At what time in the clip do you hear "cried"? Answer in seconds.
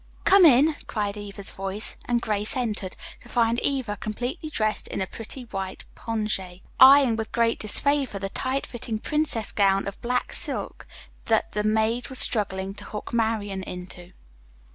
0.87-1.15